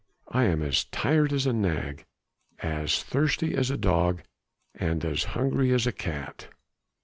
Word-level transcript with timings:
I 0.29 0.45
am 0.45 0.63
as 0.63 0.85
tired 0.85 1.31
as 1.31 1.45
a 1.45 1.53
nag, 1.53 2.05
as 2.57 3.03
thirsty 3.03 3.53
as 3.53 3.69
a 3.69 3.77
dog 3.77 4.23
and 4.73 5.05
as 5.05 5.25
hungry 5.37 5.71
as 5.71 5.85
a 5.85 5.91
cat. 5.91 6.47